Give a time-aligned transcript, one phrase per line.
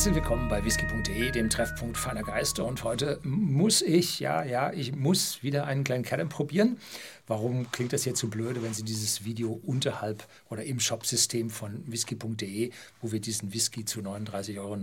[0.00, 2.64] Herzlich willkommen bei whisky.de, dem Treffpunkt feiner Geister.
[2.64, 6.78] Und heute muss ich, ja, ja, ich muss wieder einen kleinen Cadam probieren.
[7.26, 11.82] Warum klingt das jetzt so blöde, wenn Sie dieses Video unterhalb oder im Shopsystem von
[11.86, 12.70] whisky.de,
[13.02, 14.78] wo wir diesen Whisky zu 39,90 Euro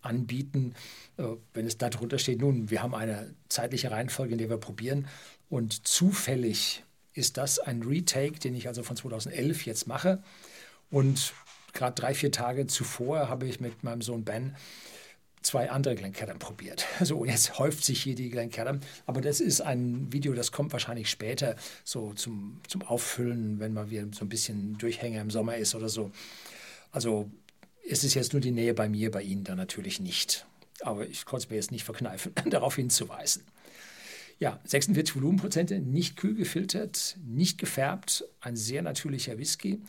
[0.00, 0.74] anbieten,
[1.18, 4.56] äh, wenn es da drunter steht, nun, wir haben eine zeitliche Reihenfolge, in der wir
[4.56, 5.08] probieren.
[5.50, 10.22] Und zufällig ist das ein Retake, den ich also von 2011 jetzt mache.
[10.90, 11.32] Und
[11.72, 14.54] gerade drei, vier Tage zuvor habe ich mit meinem Sohn Ben
[15.42, 16.86] zwei andere Glencairn probiert.
[17.04, 18.80] So, jetzt häuft sich hier die Glencairn.
[19.06, 23.90] Aber das ist ein Video, das kommt wahrscheinlich später so zum, zum Auffüllen, wenn mal
[23.90, 26.12] wieder so ein bisschen Durchhänger im Sommer ist oder so.
[26.92, 27.30] Also
[27.88, 30.46] es ist jetzt nur die Nähe bei mir, bei Ihnen dann natürlich nicht.
[30.80, 33.42] Aber ich konnte es mir jetzt nicht verkneifen, darauf hinzuweisen.
[34.38, 39.80] Ja, 46 Volumenprozente, nicht kühl gefiltert, nicht gefärbt, ein sehr natürlicher Whisky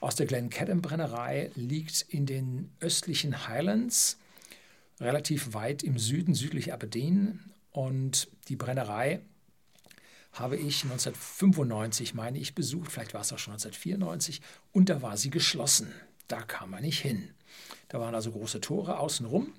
[0.00, 4.18] aus der Glencairn-Brennerei liegt in den östlichen Highlands,
[4.98, 7.40] relativ weit im Süden, südlich Aberdeen.
[7.70, 9.20] Und die Brennerei
[10.32, 14.40] habe ich 1995, meine ich, besucht, vielleicht war es auch schon 1994,
[14.72, 15.92] und da war sie geschlossen.
[16.28, 17.30] Da kam man nicht hin.
[17.88, 19.52] Da waren also große Tore außenrum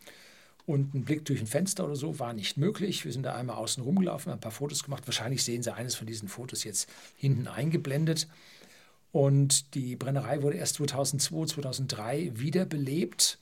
[0.66, 3.04] und ein Blick durch ein Fenster oder so war nicht möglich.
[3.04, 5.06] Wir sind da einmal außen rumgelaufen, ein paar Fotos gemacht.
[5.06, 8.28] Wahrscheinlich sehen Sie eines von diesen Fotos jetzt hinten eingeblendet.
[9.12, 13.40] Und die Brennerei wurde erst 2002, 2003 wiederbelebt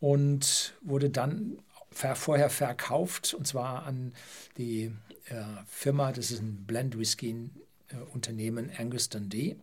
[0.00, 1.58] und wurde dann
[1.90, 4.12] vorher verkauft, und zwar an
[4.58, 4.92] die
[5.26, 7.50] äh, Firma, das ist ein Blend Whisky
[7.88, 9.56] äh, Unternehmen Angus Dundee.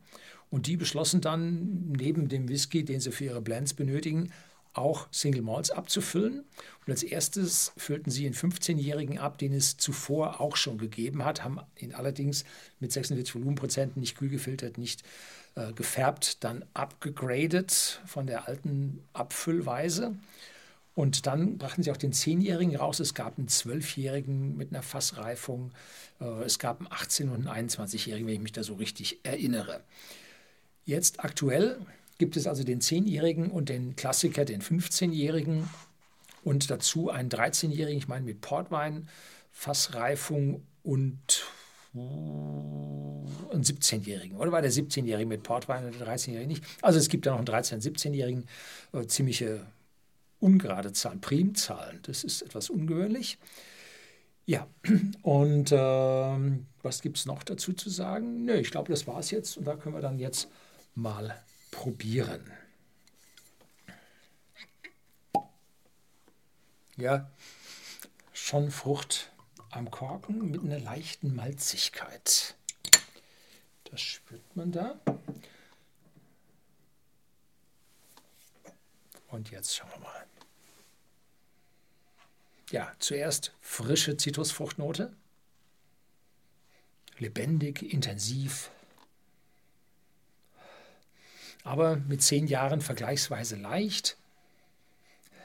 [0.49, 4.31] Und die beschlossen dann, neben dem Whisky, den sie für ihre Blends benötigen,
[4.73, 6.44] auch Single Malts abzufüllen.
[6.86, 11.44] Und als erstes füllten sie einen 15-Jährigen ab, den es zuvor auch schon gegeben hat,
[11.44, 12.44] haben ihn allerdings
[12.80, 15.03] mit 46 Volumenprozenten nicht kühl gefiltert, nicht
[15.55, 20.16] äh, gefärbt, dann abgegradet von der alten Abfüllweise.
[20.94, 23.00] Und dann brachten sie auch den 10-Jährigen raus.
[23.00, 25.72] Es gab einen 12-Jährigen mit einer Fassreifung.
[26.19, 29.81] Äh, es gab einen 18- und einen 21-Jährigen, wenn ich mich da so richtig erinnere.
[30.85, 31.78] Jetzt aktuell
[32.21, 35.67] gibt es also den 10-Jährigen und den Klassiker, den 15-Jährigen
[36.43, 39.09] und dazu einen 13-Jährigen, ich meine mit Portwein,
[39.51, 41.17] Fassreifung und
[41.95, 44.37] einen 17-Jährigen.
[44.37, 46.63] Oder war der 17-Jährige mit Portwein und der 13-Jährige nicht?
[46.83, 48.45] Also es gibt da noch einen 13-, und 17-Jährigen,
[48.93, 49.65] äh, ziemliche
[50.39, 52.01] ungerade Zahlen, Primzahlen.
[52.03, 53.39] Das ist etwas ungewöhnlich.
[54.45, 54.67] Ja,
[55.23, 58.45] und äh, was gibt es noch dazu zu sagen?
[58.45, 60.49] Nö, ich glaube, das war es jetzt und da können wir dann jetzt
[60.93, 61.35] mal
[61.71, 62.51] probieren.
[66.97, 67.31] Ja,
[68.33, 69.31] schon Frucht
[69.71, 72.55] am Korken mit einer leichten Malzigkeit.
[73.85, 74.99] Das spürt man da.
[79.29, 80.25] Und jetzt schauen wir mal.
[82.69, 85.15] Ja, zuerst frische Zitrusfruchtnote.
[87.17, 88.71] Lebendig, intensiv,
[91.63, 94.17] aber mit zehn Jahren vergleichsweise leicht.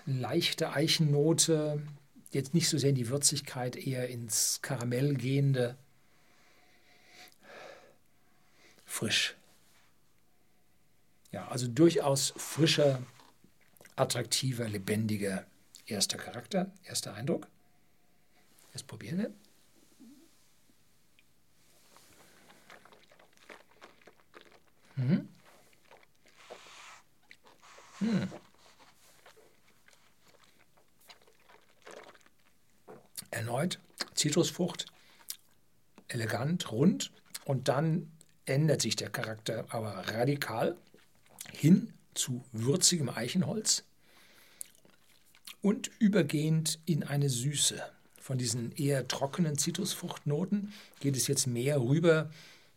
[0.07, 1.83] Leichte Eichennote,
[2.31, 5.77] jetzt nicht so sehr in die Würzigkeit, eher ins Karamell gehende.
[8.85, 9.35] Frisch.
[11.33, 13.03] Ja, also durchaus frischer,
[13.97, 15.45] attraktiver, lebendiger
[15.87, 17.49] erster Charakter, erster Eindruck.
[18.73, 19.35] Jetzt probieren wir.
[24.97, 25.36] Mhm.
[27.99, 28.29] Hm.
[33.31, 33.81] Erneut
[34.15, 34.87] Zitrusfrucht,
[36.09, 37.13] elegant, rund
[37.45, 38.11] und dann
[38.45, 40.77] ändert sich der Charakter aber radikal
[41.53, 43.85] hin zu würzigem Eichenholz
[45.63, 47.83] und übergehend in eine Süße.
[48.21, 52.31] Von diesen eher trockenen Zitrusfruchtnoten geht es jetzt mehr rüber,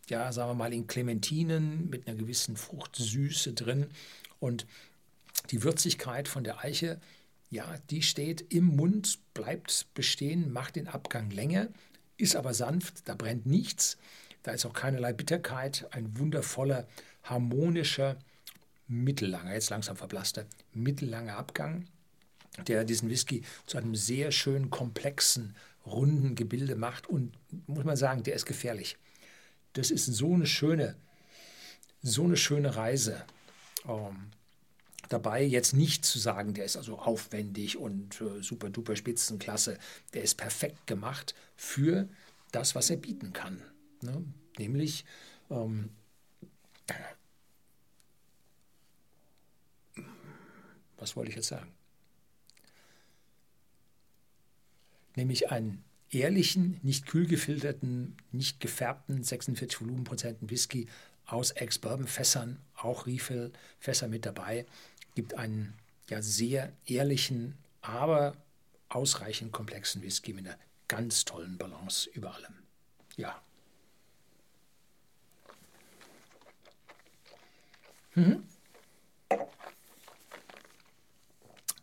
[0.08, 3.86] ja, sagen wir mal in Clementinen mit einer gewissen Fruchtsüße drin
[4.40, 4.66] und
[5.50, 7.00] die Würzigkeit von der Eiche,
[7.50, 11.68] ja, die steht im Mund, bleibt bestehen, macht den Abgang länger,
[12.16, 13.98] ist aber sanft, da brennt nichts,
[14.42, 16.86] da ist auch keinerlei Bitterkeit, ein wundervoller,
[17.24, 18.16] harmonischer,
[18.86, 21.86] mittellanger, jetzt langsam verblasster, mittellanger Abgang,
[22.66, 25.56] der diesen Whisky zu einem sehr schön komplexen,
[25.86, 27.32] runden Gebilde macht und
[27.66, 28.96] muss man sagen, der ist gefährlich.
[29.72, 30.96] Das ist so eine schöne,
[32.02, 33.24] so eine schöne Reise.
[33.88, 34.30] Ähm,
[35.10, 39.78] dabei, jetzt nicht zu sagen, der ist also aufwendig und äh, super duper Spitzenklasse.
[40.14, 42.08] Der ist perfekt gemacht für
[42.52, 43.62] das, was er bieten kann.
[44.00, 44.24] Ne?
[44.58, 45.04] Nämlich
[45.50, 45.90] ähm,
[50.96, 51.72] was wollte ich jetzt sagen?
[55.16, 60.88] nämlich einen ehrlichen, nicht kühl gefilterten, nicht gefärbten 46 Volumenprozenten Whisky
[61.26, 64.66] aus Ex-Bourbon-Fässern, auch Refill-Fässer mit dabei,
[65.14, 65.74] gibt einen
[66.08, 68.36] ja, sehr ehrlichen, aber
[68.88, 70.58] ausreichend komplexen Whisky mit einer
[70.88, 72.54] ganz tollen Balance über allem.
[73.16, 73.40] Ja.
[78.14, 78.42] Mhm.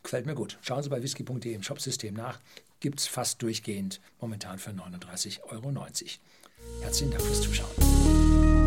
[0.04, 0.58] Gefällt mir gut.
[0.62, 2.40] Schauen Sie bei whisky.de im Shopsystem nach.
[2.80, 5.74] Gibt es fast durchgehend momentan für 39,90 Euro.
[6.82, 8.67] Herzlichen Dank fürs Zuschauen.